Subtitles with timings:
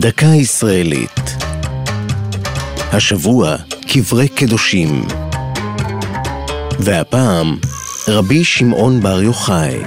[0.00, 1.20] דקה ישראלית.
[2.92, 3.56] השבוע,
[3.88, 5.04] קברי קדושים.
[6.78, 7.56] והפעם,
[8.08, 9.78] רבי שמעון בר יוחאי.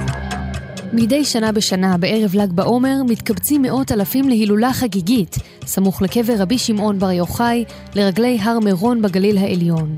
[0.92, 6.98] מדי שנה בשנה, בערב ל"ג בעומר, מתקבצים מאות אלפים להילולה חגיגית, סמוך לקבר רבי שמעון
[6.98, 9.96] בר יוחאי, לרגלי הר מירון בגליל העליון.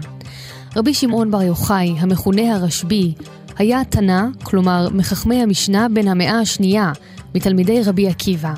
[0.76, 3.14] רבי שמעון בר יוחאי, המכונה הרשב"י,
[3.58, 6.92] היה תנא, כלומר מחכמי המשנה בן המאה השנייה,
[7.34, 8.52] מתלמידי רבי עקיבא.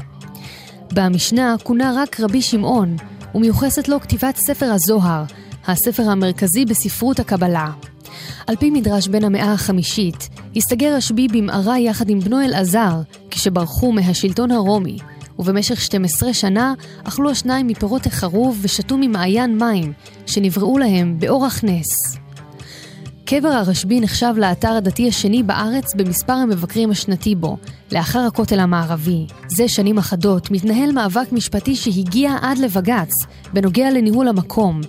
[0.93, 2.97] במשנה כונה רק רבי שמעון,
[3.35, 5.25] ומיוחסת לו כתיבת ספר הזוהר,
[5.67, 7.71] הספר המרכזי בספרות הקבלה.
[8.47, 14.51] על פי מדרש בן המאה החמישית, הסתגר רשב"י במערה יחד עם בנו אלעזר, כשברחו מהשלטון
[14.51, 14.99] הרומי,
[15.39, 16.75] ובמשך 12 שנה
[17.05, 19.93] אכלו השניים מפירות החרוב ושתו ממעיין מים,
[20.27, 22.19] שנבראו להם באורח נס.
[23.31, 27.57] קבר הרשב"י נחשב לאתר הדתי השני בארץ במספר המבקרים השנתי בו,
[27.93, 29.27] לאחר הכותל המערבי.
[29.57, 33.11] זה שנים אחדות מתנהל מאבק משפטי שהגיע עד לבג"ץ,
[33.53, 34.81] בנוגע לניהול המקום.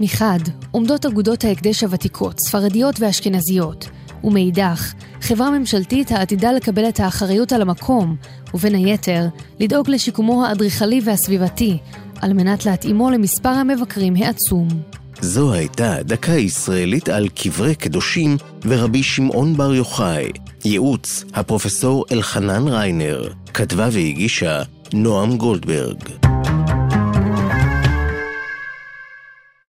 [0.00, 0.38] מחד,
[0.70, 3.88] עומדות אגודות ההקדש הוותיקות, ספרדיות ואשכנזיות,
[4.24, 8.16] ומאידך, חברה ממשלתית העתידה לקבל את האחריות על המקום,
[8.54, 9.26] ובין היתר,
[9.60, 11.78] לדאוג לשיקומו האדריכלי והסביבתי,
[12.20, 14.68] על מנת להתאימו למספר המבקרים העצום.
[15.24, 20.30] זו הייתה דקה ישראלית על קברי קדושים ורבי שמעון בר יוחאי.
[20.64, 23.28] ייעוץ הפרופסור אלחנן ריינר.
[23.54, 24.62] כתבה והגישה
[24.92, 25.98] נועם גולדברג.